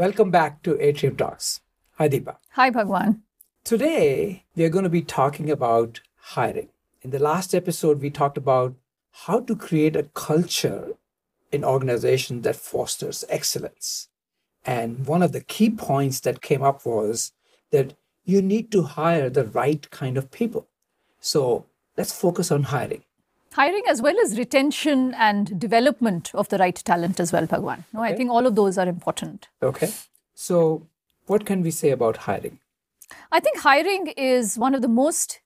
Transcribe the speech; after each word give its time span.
Welcome 0.00 0.30
back 0.30 0.62
to 0.62 0.80
Atrium 0.80 1.14
Talks. 1.14 1.60
Hi, 1.98 2.08
Deepa. 2.08 2.36
Hi, 2.52 2.70
Bhagwan. 2.70 3.20
Today, 3.64 4.46
we 4.56 4.64
are 4.64 4.70
going 4.70 4.84
to 4.84 4.88
be 4.88 5.02
talking 5.02 5.50
about 5.50 6.00
hiring. 6.16 6.70
In 7.02 7.10
the 7.10 7.18
last 7.18 7.54
episode, 7.54 8.00
we 8.00 8.08
talked 8.08 8.38
about 8.38 8.74
how 9.26 9.40
to 9.40 9.54
create 9.54 9.96
a 9.96 10.04
culture 10.14 10.94
in 11.52 11.62
organization 11.62 12.40
that 12.40 12.56
fosters 12.56 13.26
excellence. 13.28 14.08
And 14.64 15.06
one 15.06 15.22
of 15.22 15.32
the 15.32 15.42
key 15.42 15.68
points 15.68 16.20
that 16.20 16.40
came 16.40 16.62
up 16.62 16.86
was 16.86 17.32
that 17.70 17.92
you 18.24 18.40
need 18.40 18.72
to 18.72 18.84
hire 18.84 19.28
the 19.28 19.44
right 19.44 19.90
kind 19.90 20.16
of 20.16 20.30
people. 20.30 20.66
So 21.20 21.66
let's 21.98 22.18
focus 22.18 22.50
on 22.50 22.62
hiring. 22.62 23.04
Hiring 23.52 23.82
as 23.88 24.00
well 24.00 24.14
as 24.20 24.38
retention 24.38 25.12
and 25.14 25.58
development 25.58 26.30
of 26.34 26.48
the 26.50 26.58
right 26.58 26.76
talent 26.76 27.18
as 27.18 27.32
well, 27.32 27.46
Bhagwan. 27.46 27.84
No, 27.92 28.04
okay. 28.04 28.12
I 28.12 28.16
think 28.16 28.30
all 28.30 28.46
of 28.46 28.54
those 28.54 28.78
are 28.78 28.86
important. 28.86 29.48
Okay. 29.60 29.90
So, 30.34 30.86
what 31.26 31.44
can 31.44 31.62
we 31.62 31.72
say 31.72 31.90
about 31.90 32.16
hiring? 32.16 32.60
I 33.32 33.40
think 33.40 33.58
hiring 33.58 34.08
is 34.16 34.56
one 34.56 34.74
of 34.74 34.82
the 34.82 34.88
most 34.88 35.40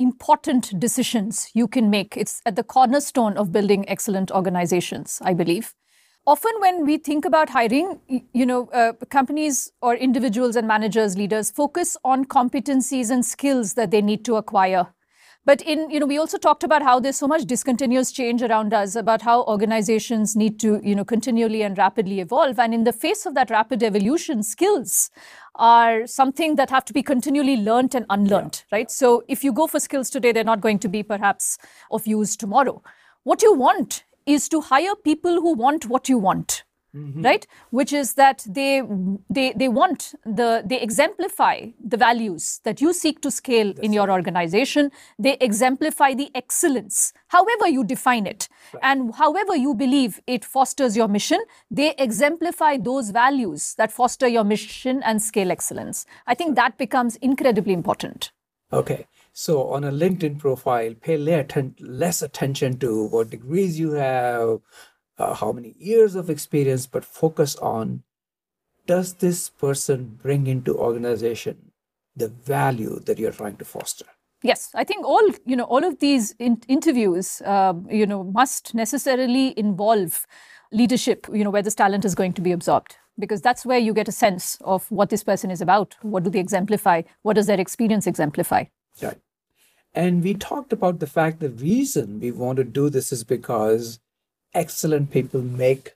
important 0.00 0.80
decisions 0.80 1.50
you 1.54 1.68
can 1.68 1.90
make. 1.90 2.16
It's 2.16 2.42
at 2.44 2.56
the 2.56 2.64
cornerstone 2.64 3.36
of 3.36 3.52
building 3.52 3.88
excellent 3.88 4.32
organizations, 4.32 5.20
I 5.24 5.34
believe. 5.34 5.74
Often, 6.26 6.52
when 6.58 6.84
we 6.84 6.96
think 6.96 7.24
about 7.24 7.50
hiring, 7.50 8.00
you 8.32 8.46
know, 8.46 8.68
uh, 8.70 8.94
companies 9.10 9.70
or 9.80 9.94
individuals 9.94 10.56
and 10.56 10.66
managers, 10.66 11.16
leaders 11.16 11.50
focus 11.50 11.96
on 12.02 12.24
competencies 12.24 13.10
and 13.10 13.24
skills 13.24 13.74
that 13.74 13.90
they 13.92 14.02
need 14.02 14.24
to 14.24 14.36
acquire 14.36 14.88
but 15.44 15.60
in, 15.62 15.90
you 15.90 16.00
know, 16.00 16.06
we 16.06 16.18
also 16.18 16.38
talked 16.38 16.64
about 16.64 16.82
how 16.82 16.98
there's 16.98 17.16
so 17.16 17.28
much 17.28 17.44
discontinuous 17.44 18.10
change 18.12 18.42
around 18.42 18.72
us, 18.72 18.96
about 18.96 19.22
how 19.22 19.44
organizations 19.44 20.34
need 20.34 20.58
to, 20.60 20.80
you 20.82 20.94
know, 20.94 21.04
continually 21.04 21.62
and 21.62 21.76
rapidly 21.76 22.20
evolve. 22.20 22.58
And 22.58 22.72
in 22.72 22.84
the 22.84 22.92
face 22.92 23.26
of 23.26 23.34
that 23.34 23.50
rapid 23.50 23.82
evolution, 23.82 24.42
skills 24.42 25.10
are 25.56 26.06
something 26.06 26.56
that 26.56 26.70
have 26.70 26.84
to 26.86 26.92
be 26.92 27.02
continually 27.02 27.56
learned 27.56 27.94
and 27.94 28.06
unlearned, 28.08 28.64
yeah. 28.70 28.78
right? 28.78 28.90
So 28.90 29.22
if 29.28 29.44
you 29.44 29.52
go 29.52 29.66
for 29.66 29.80
skills 29.80 30.08
today, 30.08 30.32
they're 30.32 30.44
not 30.44 30.62
going 30.62 30.78
to 30.80 30.88
be 30.88 31.02
perhaps 31.02 31.58
of 31.90 32.06
use 32.06 32.36
tomorrow. 32.36 32.82
What 33.24 33.42
you 33.42 33.54
want 33.54 34.04
is 34.26 34.48
to 34.48 34.62
hire 34.62 34.94
people 34.96 35.40
who 35.40 35.52
want 35.54 35.86
what 35.86 36.08
you 36.08 36.18
want 36.18 36.64
mm-hmm. 36.94 37.22
right? 37.22 37.46
Which 37.70 37.92
is 37.92 38.14
that 38.14 38.44
they 38.48 38.82
they 39.28 39.52
they 39.56 39.68
want 39.68 40.14
the 40.24 40.62
they 40.64 40.80
exemplify 40.80 41.66
the 41.84 41.96
values 41.96 42.60
that 42.64 42.80
you 42.80 42.92
seek 42.92 43.20
to 43.22 43.30
scale 43.30 43.68
That's 43.68 43.80
in 43.80 43.92
your 43.92 44.10
organization. 44.10 44.90
They 45.18 45.36
exemplify 45.40 46.14
the 46.14 46.30
excellence 46.34 47.12
however 47.28 47.68
you 47.68 47.84
define 47.84 48.26
it. 48.26 48.48
Right. 48.72 48.80
and 48.82 49.14
however 49.14 49.54
you 49.56 49.74
believe 49.74 50.20
it 50.26 50.44
fosters 50.44 50.96
your 50.96 51.08
mission 51.08 51.40
they 51.70 51.94
exemplify 51.98 52.76
those 52.76 53.10
values 53.10 53.74
that 53.74 53.92
foster 53.92 54.26
your 54.26 54.44
mission 54.44 55.02
and 55.02 55.22
scale 55.22 55.50
excellence. 55.50 56.06
I 56.26 56.34
think 56.34 56.56
that 56.56 56.78
becomes 56.78 57.16
incredibly 57.16 57.72
important. 57.72 58.32
Okay. 58.72 59.06
So 59.32 59.68
on 59.70 59.84
a 59.84 59.90
LinkedIn 59.90 60.38
profile, 60.38 60.94
pay 60.94 61.16
less 61.16 62.22
attention 62.22 62.78
to 62.78 63.06
what 63.06 63.30
degrees 63.30 63.78
you 63.78 63.92
have, 63.92 64.60
uh, 65.18 65.34
how 65.34 65.52
many 65.52 65.74
years 65.78 66.14
of 66.14 66.30
experience, 66.30 66.86
but 66.86 67.04
focus 67.04 67.56
on 67.56 68.02
does 68.86 69.14
this 69.14 69.48
person 69.48 70.18
bring 70.22 70.46
into 70.46 70.76
organization 70.76 71.72
the 72.16 72.28
value 72.28 73.00
that 73.00 73.18
you're 73.18 73.32
trying 73.32 73.56
to 73.56 73.64
foster? 73.64 74.04
Yes, 74.42 74.70
I 74.74 74.84
think 74.84 75.06
all 75.06 75.26
you 75.46 75.56
know 75.56 75.64
all 75.64 75.84
of 75.84 76.00
these 76.00 76.34
in- 76.38 76.62
interviews 76.68 77.40
uh, 77.42 77.72
you 77.88 78.06
know 78.06 78.24
must 78.24 78.74
necessarily 78.74 79.58
involve 79.58 80.26
leadership. 80.70 81.26
You 81.32 81.44
know 81.44 81.50
where 81.50 81.62
this 81.62 81.74
talent 81.74 82.04
is 82.04 82.14
going 82.14 82.34
to 82.34 82.42
be 82.42 82.52
absorbed 82.52 82.96
because 83.18 83.40
that's 83.40 83.64
where 83.64 83.78
you 83.78 83.94
get 83.94 84.08
a 84.08 84.12
sense 84.12 84.58
of 84.62 84.90
what 84.90 85.08
this 85.08 85.24
person 85.24 85.50
is 85.50 85.60
about. 85.60 85.96
What 86.02 86.24
do 86.24 86.30
they 86.30 86.40
exemplify? 86.40 87.02
What 87.22 87.34
does 87.34 87.46
their 87.46 87.60
experience 87.60 88.06
exemplify? 88.06 88.64
Right. 89.00 89.18
And 89.94 90.22
we 90.24 90.34
talked 90.34 90.72
about 90.72 90.98
the 90.98 91.06
fact 91.06 91.40
the 91.40 91.50
reason 91.50 92.20
we 92.20 92.32
want 92.32 92.56
to 92.56 92.64
do 92.64 92.90
this 92.90 93.12
is 93.12 93.22
because 93.22 94.00
excellent 94.54 95.10
people 95.10 95.42
make 95.42 95.94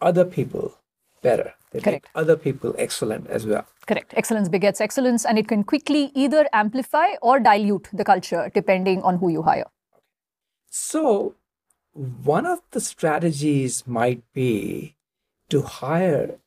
other 0.00 0.24
people 0.24 0.78
better. 1.22 1.54
They 1.70 1.80
Correct. 1.80 2.04
make 2.04 2.10
other 2.14 2.36
people 2.36 2.74
excellent 2.78 3.28
as 3.28 3.46
well. 3.46 3.66
Correct. 3.86 4.14
Excellence 4.16 4.48
begets 4.48 4.80
excellence, 4.80 5.24
and 5.24 5.38
it 5.38 5.48
can 5.48 5.64
quickly 5.64 6.12
either 6.14 6.46
amplify 6.52 7.08
or 7.20 7.40
dilute 7.40 7.88
the 7.92 8.04
culture 8.04 8.50
depending 8.54 9.02
on 9.02 9.18
who 9.18 9.28
you 9.28 9.42
hire. 9.42 9.66
So, 10.70 11.34
one 11.92 12.46
of 12.46 12.60
the 12.70 12.80
strategies 12.80 13.86
might 13.86 14.22
be 14.32 14.96
to 15.48 15.62
hire 15.62 16.38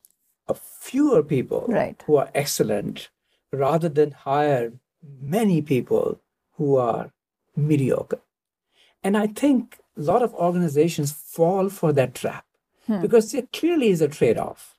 a 0.47 0.53
fewer 0.53 1.23
people 1.23 1.65
right. 1.67 2.01
who 2.05 2.17
are 2.17 2.29
excellent 2.33 3.09
rather 3.51 3.89
than 3.89 4.11
hire 4.11 4.73
many 5.21 5.61
people 5.61 6.19
who 6.55 6.75
are 6.77 7.11
mediocre. 7.55 8.19
And 9.03 9.17
I 9.17 9.27
think 9.27 9.79
a 9.97 10.01
lot 10.01 10.21
of 10.21 10.33
organizations 10.35 11.11
fall 11.11 11.69
for 11.69 11.91
that 11.93 12.15
trap 12.15 12.45
hmm. 12.85 13.01
because 13.01 13.31
there 13.31 13.47
clearly 13.53 13.89
is 13.89 14.01
a 14.01 14.07
trade 14.07 14.37
off. 14.37 14.75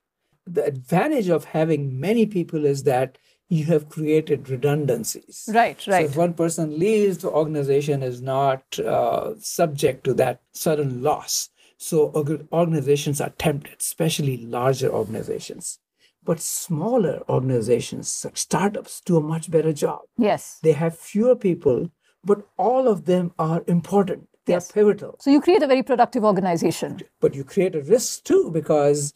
The 0.47 0.65
advantage 0.65 1.29
of 1.29 1.45
having 1.45 2.01
many 2.01 2.25
people 2.25 2.65
is 2.65 2.85
that 2.85 3.19
you 3.49 3.65
have 3.67 3.89
created 3.89 4.49
redundancies. 4.49 5.49
Right, 5.53 5.85
right. 5.87 6.05
So 6.05 6.11
if 6.11 6.17
one 6.17 6.35
person 6.35 6.79
leaves, 6.79 7.19
the 7.19 7.31
organization 7.31 8.03
is 8.03 8.21
not 8.21 8.79
uh, 8.79 9.35
subject 9.39 10.05
to 10.05 10.15
that 10.15 10.41
sudden 10.53 11.03
loss. 11.03 11.49
So 11.79 12.13
organizations 12.53 13.21
are 13.21 13.31
tempted, 13.31 13.77
especially 13.81 14.37
larger 14.39 14.91
organizations. 14.91 15.79
But 16.25 16.41
smaller 16.41 17.23
organizations, 17.29 18.09
such 18.09 18.37
startups, 18.39 19.01
do 19.01 19.17
a 19.17 19.23
much 19.23 19.51
better 19.51 19.73
job. 19.73 20.01
Yes. 20.19 20.59
They 20.63 20.73
have 20.73 20.99
fewer 20.99 21.37
people, 21.37 21.91
but 22.23 22.47
all 22.59 22.89
of 22.89 23.07
them 23.07 23.33
are 23.39 23.65
important. 23.67 24.28
They 24.49 24.55
yes. 24.55 24.71
are 24.71 24.73
pivotal. 24.73 25.17
So 25.21 25.31
you 25.31 25.43
create 25.43 25.63
a 25.63 25.67
very 25.67 25.83
productive 25.83 26.25
organization. 26.25 27.01
But 27.21 27.35
you 27.35 27.45
create 27.45 27.75
a 27.75 27.83
risk 27.83 28.25
too, 28.25 28.51
because 28.51 29.13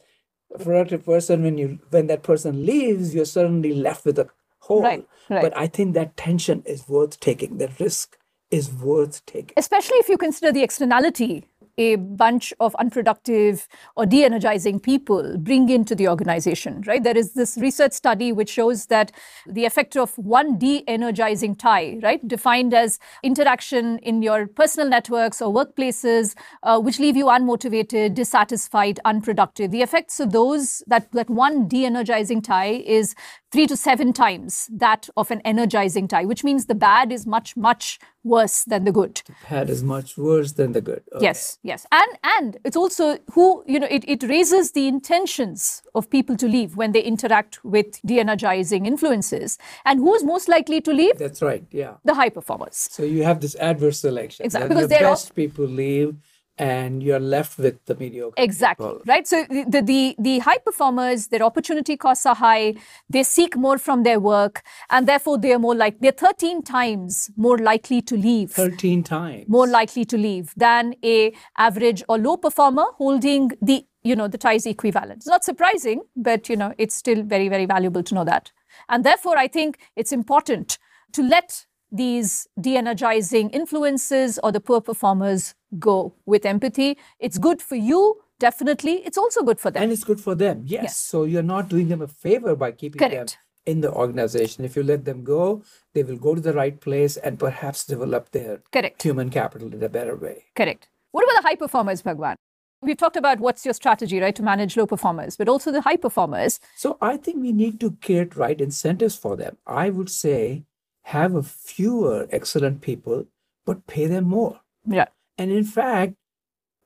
a 0.54 0.58
productive 0.58 1.06
person, 1.06 1.42
when 1.42 1.56
you 1.56 1.78
when 1.88 2.06
that 2.08 2.22
person 2.22 2.66
leaves, 2.66 3.14
you're 3.14 3.24
suddenly 3.24 3.72
left 3.72 4.04
with 4.04 4.18
a 4.18 4.28
hole. 4.58 4.82
Right, 4.82 5.06
right. 5.30 5.40
But 5.42 5.56
I 5.56 5.66
think 5.68 5.94
that 5.94 6.18
tension 6.18 6.62
is 6.66 6.86
worth 6.86 7.18
taking. 7.18 7.56
The 7.56 7.70
risk 7.80 8.18
is 8.50 8.70
worth 8.70 9.24
taking. 9.24 9.54
Especially 9.56 9.96
if 9.96 10.10
you 10.10 10.18
consider 10.18 10.52
the 10.52 10.62
externality 10.62 11.48
a 11.78 11.96
bunch 11.96 12.52
of 12.60 12.74
unproductive 12.76 13.66
or 13.96 14.06
de 14.06 14.24
energizing 14.24 14.78
people 14.78 15.36
bring 15.38 15.68
into 15.68 15.94
the 15.94 16.08
organization, 16.08 16.82
right? 16.86 17.02
There 17.02 17.16
is 17.16 17.32
this 17.32 17.56
research 17.56 17.92
study 17.92 18.32
which 18.32 18.50
shows 18.50 18.86
that 18.86 19.12
the 19.46 19.64
effect 19.64 19.96
of 19.96 20.16
one 20.18 20.58
de 20.58 20.84
energizing 20.86 21.54
tie, 21.54 21.98
right, 22.02 22.26
defined 22.26 22.74
as 22.74 22.98
interaction 23.22 23.98
in 23.98 24.22
your 24.22 24.46
personal 24.46 24.88
networks 24.88 25.40
or 25.40 25.52
workplaces, 25.52 26.34
uh, 26.62 26.78
which 26.80 26.98
leave 26.98 27.16
you 27.16 27.26
unmotivated, 27.26 28.14
dissatisfied, 28.14 29.00
unproductive. 29.04 29.70
The 29.70 29.82
effects 29.82 30.20
of 30.20 30.32
those, 30.32 30.82
that, 30.86 31.10
that 31.12 31.30
one 31.30 31.68
de 31.68 31.86
energizing 31.86 32.42
tie 32.42 32.82
is 32.84 33.14
three 33.50 33.66
to 33.66 33.76
seven 33.76 34.12
times 34.12 34.68
that 34.72 35.08
of 35.16 35.30
an 35.30 35.40
energizing 35.44 36.08
tie, 36.08 36.24
which 36.24 36.44
means 36.44 36.66
the 36.66 36.74
bad 36.74 37.12
is 37.12 37.26
much, 37.26 37.56
much 37.56 37.98
worse 38.24 38.64
than 38.64 38.84
the 38.84 38.92
good. 38.92 39.22
Bad 39.48 39.70
is 39.70 39.82
much 39.82 40.16
worse 40.16 40.52
than 40.52 40.72
the 40.72 40.80
good. 40.80 41.02
Okay. 41.12 41.24
Yes, 41.24 41.58
yes. 41.62 41.86
And 41.90 42.18
and 42.22 42.56
it's 42.64 42.76
also 42.76 43.18
who, 43.32 43.64
you 43.66 43.80
know, 43.80 43.88
it, 43.90 44.04
it 44.06 44.22
raises 44.22 44.72
the 44.72 44.86
intentions 44.88 45.82
of 45.94 46.08
people 46.08 46.36
to 46.36 46.46
leave 46.46 46.76
when 46.76 46.92
they 46.92 47.02
interact 47.02 47.64
with 47.64 48.00
de-energizing 48.04 48.86
influences. 48.86 49.58
And 49.84 50.00
who's 50.00 50.22
most 50.24 50.48
likely 50.48 50.80
to 50.82 50.92
leave? 50.92 51.18
That's 51.18 51.42
right, 51.42 51.64
yeah. 51.70 51.94
The 52.04 52.14
high 52.14 52.30
performers. 52.30 52.88
So 52.90 53.02
you 53.02 53.24
have 53.24 53.40
this 53.40 53.54
adverse 53.56 54.00
selection. 54.00 54.44
Exactly. 54.44 54.68
The, 54.68 54.74
because 54.74 54.88
the 54.88 55.04
best 55.04 55.30
all... 55.30 55.34
people 55.34 55.66
leave 55.66 56.16
and 56.62 57.02
you're 57.02 57.20
left 57.20 57.58
with 57.58 57.84
the 57.86 57.94
mediocre. 57.96 58.34
Exactly 58.36 58.86
people. 58.86 59.02
right? 59.06 59.26
So 59.26 59.44
the, 59.48 59.82
the 59.82 60.16
the 60.18 60.38
high 60.40 60.58
performers 60.58 61.28
their 61.28 61.42
opportunity 61.42 61.96
costs 61.96 62.26
are 62.26 62.34
high 62.34 62.74
they 63.08 63.22
seek 63.22 63.56
more 63.56 63.78
from 63.78 64.02
their 64.02 64.20
work 64.20 64.62
and 64.90 65.06
therefore 65.06 65.38
they 65.38 65.52
are 65.52 65.58
more 65.58 65.74
like 65.74 66.00
they're 66.00 66.12
13 66.12 66.62
times 66.62 67.30
more 67.36 67.58
likely 67.58 68.02
to 68.02 68.16
leave. 68.16 68.52
13 68.52 69.02
times. 69.02 69.48
More 69.48 69.66
likely 69.66 70.04
to 70.04 70.16
leave 70.16 70.52
than 70.56 70.94
a 71.04 71.32
average 71.58 72.02
or 72.08 72.18
low 72.18 72.36
performer 72.36 72.86
holding 72.96 73.50
the 73.60 73.84
you 74.02 74.16
know 74.16 74.28
the 74.28 74.38
ties 74.38 74.66
equivalent. 74.66 75.18
It's 75.18 75.26
not 75.26 75.44
surprising 75.44 76.02
but 76.16 76.48
you 76.48 76.56
know 76.56 76.74
it's 76.78 76.94
still 76.94 77.22
very 77.22 77.48
very 77.48 77.66
valuable 77.66 78.02
to 78.02 78.14
know 78.14 78.24
that. 78.24 78.52
And 78.88 79.04
therefore 79.04 79.36
i 79.36 79.48
think 79.48 79.78
it's 79.96 80.12
important 80.12 80.78
to 81.12 81.22
let 81.22 81.66
these 81.92 82.48
de 82.60 82.76
energizing 82.76 83.50
influences 83.50 84.38
or 84.42 84.50
the 84.50 84.60
poor 84.60 84.80
performers 84.80 85.54
go 85.78 86.14
with 86.26 86.46
empathy. 86.46 86.98
It's 87.20 87.38
good 87.38 87.60
for 87.60 87.76
you, 87.76 88.22
definitely. 88.40 88.94
It's 89.04 89.18
also 89.18 89.42
good 89.42 89.60
for 89.60 89.70
them. 89.70 89.82
And 89.82 89.92
it's 89.92 90.04
good 90.04 90.20
for 90.20 90.34
them, 90.34 90.62
yes. 90.64 90.82
yes. 90.82 90.96
So 90.96 91.24
you're 91.24 91.42
not 91.42 91.68
doing 91.68 91.88
them 91.88 92.00
a 92.00 92.08
favor 92.08 92.56
by 92.56 92.72
keeping 92.72 92.98
Correct. 92.98 93.12
them 93.12 93.38
in 93.66 93.80
the 93.82 93.92
organization. 93.92 94.64
If 94.64 94.74
you 94.74 94.82
let 94.82 95.04
them 95.04 95.22
go, 95.22 95.62
they 95.92 96.02
will 96.02 96.16
go 96.16 96.34
to 96.34 96.40
the 96.40 96.54
right 96.54 96.80
place 96.80 97.16
and 97.18 97.38
perhaps 97.38 97.84
develop 97.84 98.30
their 98.32 98.62
Correct. 98.72 99.02
human 99.02 99.30
capital 99.30 99.72
in 99.72 99.82
a 99.82 99.88
better 99.88 100.16
way. 100.16 100.44
Correct. 100.56 100.88
What 101.12 101.24
about 101.24 101.42
the 101.42 101.48
high 101.48 101.56
performers, 101.56 102.02
Bhagwan? 102.02 102.36
We've 102.80 102.96
talked 102.96 103.16
about 103.16 103.38
what's 103.38 103.64
your 103.64 103.74
strategy, 103.74 104.18
right, 104.18 104.34
to 104.34 104.42
manage 104.42 104.76
low 104.76 104.86
performers, 104.86 105.36
but 105.36 105.48
also 105.48 105.70
the 105.70 105.82
high 105.82 105.96
performers. 105.96 106.58
So 106.74 106.98
I 107.00 107.16
think 107.16 107.40
we 107.40 107.52
need 107.52 107.78
to 107.80 107.96
create 108.02 108.34
right 108.34 108.60
incentives 108.60 109.14
for 109.14 109.36
them. 109.36 109.56
I 109.66 109.90
would 109.90 110.10
say 110.10 110.64
have 111.02 111.34
a 111.34 111.42
fewer 111.42 112.26
excellent 112.30 112.80
people, 112.80 113.26
but 113.66 113.86
pay 113.86 114.06
them 114.06 114.24
more. 114.24 114.60
Yeah. 114.86 115.06
And 115.38 115.50
in 115.50 115.64
fact, 115.64 116.14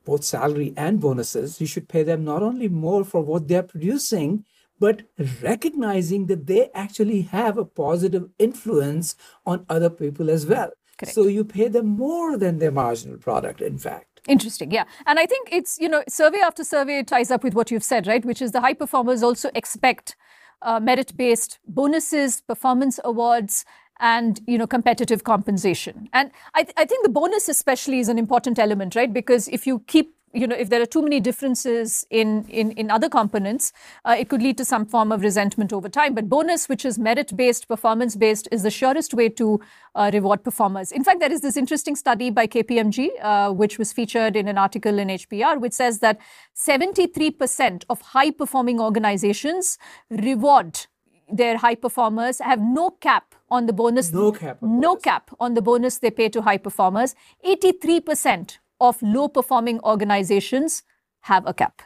both 0.05 0.25
salary 0.25 0.73
and 0.77 1.01
bonuses, 1.01 1.61
you 1.61 1.67
should 1.67 1.89
pay 1.89 2.03
them 2.03 2.25
not 2.25 2.43
only 2.43 2.69
more 2.69 3.05
for 3.05 3.21
what 3.21 3.49
they're 3.49 3.63
producing, 3.63 4.45
but 4.79 5.03
recognizing 5.43 6.27
that 6.27 6.47
they 6.47 6.71
actually 6.75 7.23
have 7.23 7.59
a 7.59 7.65
positive 7.65 8.29
influence 8.39 9.17
on 9.45 9.67
other 9.69 9.91
people 9.91 10.31
as 10.31 10.47
well. 10.47 10.71
Correct. 10.99 11.15
So 11.15 11.27
you 11.27 11.45
pay 11.45 11.69
them 11.69 11.87
more 11.87 12.39
than 12.39 12.59
their 12.59 12.71
marginal 12.71 13.19
product, 13.19 13.61
in 13.61 13.79
fact. 13.79 14.21
Interesting, 14.29 14.71
yeah. 14.71 14.85
And 15.07 15.19
I 15.19 15.27
think 15.27 15.49
it's, 15.53 15.79
you 15.79 15.89
know, 15.89 16.03
survey 16.09 16.41
after 16.41 16.65
survey 16.65 17.03
ties 17.03 17.31
up 17.31 17.45
with 17.45 17.55
what 17.55 17.71
you've 17.71 17.85
said, 17.85 18.07
right? 18.07 18.25
Which 18.25 18.43
is 18.43 18.53
the 18.53 18.61
high 18.61 18.75
performers 18.75 19.23
also 19.23 19.51
expect 19.55 20.17
uh, 20.63 20.81
merit 20.81 21.17
based 21.17 21.59
bonuses, 21.67 22.41
performance 22.41 22.99
awards, 23.05 23.65
and 24.01 24.41
you 24.47 24.59
know 24.59 24.67
competitive 24.67 25.25
compensation. 25.25 26.09
And 26.13 26.31
I, 26.55 26.63
th- 26.63 26.75
I 26.77 26.85
think 26.85 27.05
the 27.05 27.11
bonus 27.11 27.49
especially 27.49 28.01
is 28.01 28.09
an 28.09 28.19
important 28.19 28.59
element 28.59 28.95
right? 28.95 29.13
Because 29.13 29.49
if 29.49 29.67
you 29.67 29.81
keep 29.87 30.15
you 30.33 30.47
know 30.47 30.57
if 30.57 30.69
there 30.69 30.83
are 30.83 30.87
too 30.87 31.03
many 31.03 31.19
differences 31.21 32.07
in 32.11 32.45
in, 32.49 32.73
in 32.73 32.91
other 32.91 33.09
components 33.09 33.73
uh, 34.05 34.17
it 34.19 34.29
could 34.29 34.43
lead 34.43 34.59
to 34.59 34.65
some 34.65 34.85
form 34.85 35.13
of 35.13 35.23
resentment 35.23 35.73
over 35.73 35.89
time. 35.89 36.15
But 36.15 36.29
bonus 36.29 36.69
which 36.69 36.85
is 36.85 36.99
merit 36.99 37.37
based 37.37 37.69
performance 37.69 38.17
based 38.17 38.49
is 38.53 38.63
the 38.63 38.71
surest 38.71 39.15
way 39.15 39.29
to 39.31 39.61
uh, 39.95 40.11
reward 40.13 40.45
performers. 40.45 40.93
In 40.93 41.05
fact 41.05 41.21
there 41.21 41.33
is 41.33 41.41
this 41.41 41.57
interesting 41.57 41.97
study 41.97 42.31
by 42.31 42.47
kpmg 42.47 43.09
uh, 43.23 43.53
which 43.53 43.79
was 43.79 43.93
featured 43.93 44.37
in 44.37 44.49
an 44.49 44.59
article 44.59 44.99
in 44.99 45.09
hbr 45.09 45.61
which 45.61 45.73
says 45.73 46.01
that 46.01 46.19
73% 46.55 47.85
of 47.89 48.01
high 48.01 48.31
performing 48.31 48.81
organizations 48.81 49.79
reward 50.11 50.87
their 51.33 51.57
high 51.57 51.75
performers 51.75 52.39
have 52.41 52.61
no 52.61 52.91
cap 52.91 53.36
on 53.49 53.67
the 53.67 53.73
bonus. 53.73 54.13
No 54.13 54.33
cap. 54.33 54.59
no 54.61 54.95
bonus. 54.95 55.03
cap 55.03 55.31
on 55.39 55.55
the 55.55 55.63
bonus 55.63 55.99
they 55.99 56.11
pay 56.11 56.29
to 56.29 56.43
high 56.43 56.59
performers. 56.59 57.15
83% 57.45 58.59
of 58.81 59.01
low 59.03 59.29
performing 59.29 59.81
organizations 59.81 60.83
have 61.21 61.47
a 61.47 61.55
cap. 61.55 61.83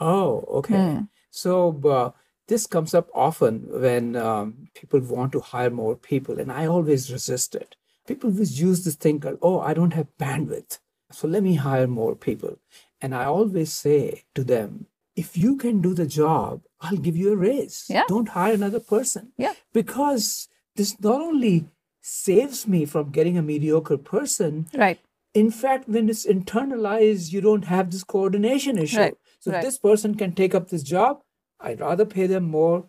Oh, 0.00 0.44
okay. 0.48 0.74
Hmm. 0.74 1.00
So 1.30 1.80
uh, 1.84 2.10
this 2.48 2.66
comes 2.66 2.94
up 2.94 3.08
often 3.14 3.66
when 3.68 4.16
um, 4.16 4.68
people 4.74 5.00
want 5.00 5.32
to 5.32 5.40
hire 5.40 5.70
more 5.70 5.96
people, 5.96 6.38
and 6.38 6.50
I 6.50 6.66
always 6.66 7.12
resist 7.12 7.54
it. 7.54 7.76
People 8.06 8.30
always 8.30 8.60
use 8.60 8.84
this 8.84 8.96
thing 8.96 9.20
called, 9.20 9.38
oh, 9.42 9.60
I 9.60 9.74
don't 9.74 9.94
have 9.94 10.08
bandwidth, 10.18 10.78
so 11.10 11.28
let 11.28 11.42
me 11.42 11.54
hire 11.54 11.86
more 11.86 12.16
people. 12.16 12.58
And 13.00 13.14
I 13.14 13.24
always 13.24 13.72
say 13.72 14.24
to 14.34 14.44
them, 14.44 14.86
if 15.14 15.36
you 15.36 15.56
can 15.56 15.80
do 15.80 15.94
the 15.94 16.06
job, 16.06 16.62
I'll 16.80 16.96
give 16.96 17.16
you 17.16 17.32
a 17.32 17.36
raise. 17.36 17.86
Yeah. 17.88 18.04
Don't 18.08 18.30
hire 18.30 18.54
another 18.54 18.80
person. 18.80 19.32
Yeah. 19.36 19.52
Because 19.72 20.48
this 20.76 20.98
not 21.00 21.20
only 21.20 21.66
saves 22.00 22.66
me 22.66 22.84
from 22.84 23.10
getting 23.10 23.38
a 23.38 23.42
mediocre 23.42 23.96
person, 23.98 24.66
Right. 24.74 24.98
in 25.34 25.50
fact, 25.50 25.88
when 25.88 26.08
it's 26.08 26.26
internalized, 26.26 27.32
you 27.32 27.40
don't 27.40 27.64
have 27.66 27.90
this 27.90 28.04
coordination 28.04 28.78
issue. 28.78 28.98
Right, 28.98 29.14
So 29.40 29.50
if 29.50 29.54
right. 29.54 29.62
this 29.64 29.78
person 29.78 30.14
can 30.14 30.32
take 30.32 30.54
up 30.54 30.68
this 30.68 30.82
job, 30.82 31.22
I'd 31.60 31.80
rather 31.80 32.04
pay 32.04 32.26
them 32.26 32.44
more, 32.44 32.86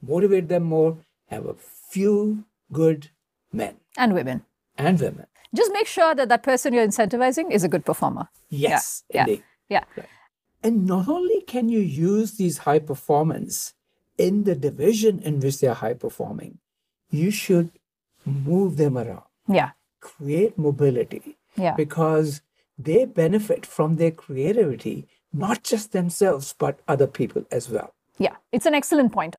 motivate 0.00 0.48
them 0.48 0.62
more, 0.64 0.98
have 1.28 1.46
a 1.46 1.54
few 1.54 2.44
good 2.72 3.10
men 3.52 3.76
And 3.96 4.14
women. 4.14 4.44
and 4.78 5.00
women. 5.00 5.26
Just 5.54 5.72
make 5.72 5.86
sure 5.86 6.14
that 6.14 6.28
that 6.28 6.42
person 6.42 6.72
you're 6.72 6.86
incentivizing 6.86 7.50
is 7.50 7.62
a 7.64 7.68
good 7.68 7.84
performer. 7.84 8.28
Yes, 8.48 9.04
Yeah. 9.12 9.22
indeed. 9.22 9.42
Yeah. 9.68 9.84
And 10.62 10.86
not 10.86 11.08
only 11.08 11.42
can 11.42 11.68
you 11.68 11.80
use 11.80 12.32
these 12.36 12.58
high 12.58 12.78
performance 12.78 13.74
in 14.16 14.44
the 14.44 14.54
division 14.54 15.18
in 15.20 15.40
which 15.40 15.58
they're 15.58 15.74
high 15.74 15.94
performing, 15.94 16.58
you 17.12 17.30
should 17.30 17.70
move 18.24 18.76
them 18.76 18.96
around, 18.98 19.22
Yeah. 19.46 19.70
create 20.00 20.58
mobility. 20.58 21.36
Yeah. 21.54 21.74
because 21.76 22.40
they 22.78 23.04
benefit 23.04 23.66
from 23.66 23.96
their 23.96 24.10
creativity, 24.10 25.06
not 25.34 25.62
just 25.62 25.92
themselves, 25.92 26.54
but 26.58 26.78
other 26.88 27.06
people 27.06 27.44
as 27.50 27.68
well. 27.68 27.92
Yeah, 28.18 28.36
it's 28.52 28.64
an 28.64 28.72
excellent 28.74 29.12
point. 29.12 29.36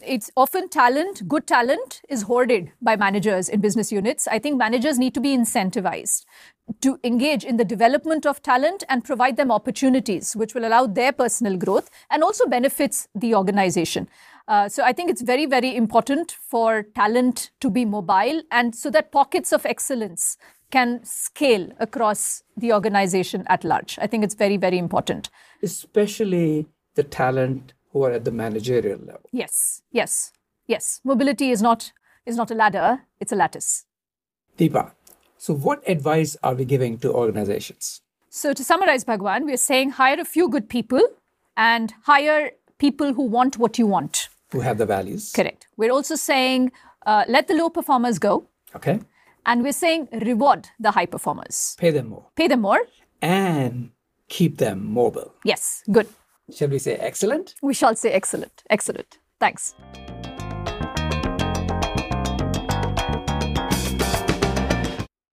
It's 0.00 0.30
often 0.36 0.68
talent, 0.68 1.26
good 1.26 1.44
talent 1.48 2.02
is 2.08 2.22
hoarded 2.22 2.70
by 2.80 2.94
managers 2.94 3.48
in 3.48 3.60
business 3.60 3.90
units. 3.90 4.28
I 4.28 4.38
think 4.38 4.56
managers 4.56 4.96
need 4.96 5.12
to 5.14 5.20
be 5.20 5.36
incentivized 5.36 6.24
to 6.82 7.00
engage 7.02 7.42
in 7.44 7.56
the 7.56 7.64
development 7.64 8.26
of 8.26 8.42
talent 8.44 8.84
and 8.88 9.02
provide 9.02 9.36
them 9.36 9.50
opportunities 9.50 10.36
which 10.36 10.54
will 10.54 10.64
allow 10.66 10.86
their 10.86 11.10
personal 11.12 11.56
growth 11.56 11.90
and 12.10 12.22
also 12.22 12.46
benefits 12.46 13.08
the 13.14 13.34
organization. 13.34 14.08
Uh, 14.48 14.68
so 14.68 14.84
I 14.84 14.92
think 14.92 15.10
it's 15.10 15.22
very, 15.22 15.46
very 15.46 15.74
important 15.74 16.36
for 16.40 16.84
talent 16.94 17.50
to 17.60 17.70
be 17.70 17.84
mobile 17.84 18.42
and 18.50 18.74
so 18.74 18.90
that 18.90 19.10
pockets 19.10 19.52
of 19.52 19.66
excellence 19.66 20.36
can 20.70 21.00
scale 21.04 21.70
across 21.78 22.42
the 22.56 22.72
organization 22.72 23.44
at 23.48 23.64
large. 23.64 23.98
I 24.00 24.06
think 24.06 24.24
it's 24.24 24.34
very, 24.34 24.56
very 24.56 24.78
important. 24.78 25.30
Especially 25.62 26.66
the 26.94 27.02
talent 27.02 27.72
who 27.92 28.04
are 28.04 28.12
at 28.12 28.24
the 28.24 28.30
managerial 28.30 28.98
level. 28.98 29.28
Yes, 29.32 29.82
yes, 29.90 30.32
yes. 30.66 31.00
Mobility 31.04 31.50
is 31.50 31.62
not 31.62 31.92
is 32.24 32.36
not 32.36 32.50
a 32.50 32.54
ladder; 32.54 33.02
it's 33.20 33.32
a 33.32 33.36
lattice. 33.36 33.86
Deepa, 34.58 34.92
so 35.38 35.54
what 35.54 35.82
advice 35.88 36.36
are 36.42 36.54
we 36.54 36.64
giving 36.64 36.98
to 36.98 37.12
organizations? 37.12 38.00
So 38.28 38.52
to 38.52 38.64
summarize, 38.64 39.04
Bhagwan, 39.04 39.44
we're 39.44 39.56
saying 39.56 39.90
hire 39.90 40.20
a 40.20 40.24
few 40.24 40.48
good 40.48 40.68
people 40.68 41.00
and 41.56 41.94
hire 42.02 42.50
people 42.78 43.14
who 43.14 43.22
want 43.22 43.58
what 43.58 43.78
you 43.78 43.86
want. 43.86 44.28
Who 44.52 44.60
have 44.60 44.78
the 44.78 44.86
values? 44.86 45.32
Correct. 45.32 45.66
We're 45.76 45.92
also 45.92 46.14
saying 46.14 46.72
uh, 47.06 47.24
let 47.28 47.48
the 47.48 47.54
low 47.54 47.68
performers 47.70 48.18
go, 48.18 48.48
Okay. 48.74 49.00
and 49.44 49.62
we're 49.62 49.72
saying 49.72 50.08
reward 50.22 50.68
the 50.78 50.90
high 50.92 51.06
performers. 51.06 51.76
Pay 51.78 51.90
them 51.90 52.08
more 52.08 52.26
Pay 52.36 52.48
them 52.48 52.60
more. 52.60 52.80
and 53.22 53.90
keep 54.28 54.58
them 54.58 54.92
mobile. 54.92 55.32
Yes, 55.44 55.82
good. 55.90 56.08
Shall 56.54 56.68
we 56.68 56.78
say 56.78 56.94
excellent? 56.94 57.54
We 57.62 57.74
shall 57.74 57.96
say 57.96 58.10
excellent. 58.12 58.62
Excellent. 58.70 59.18
Thanks. 59.40 59.74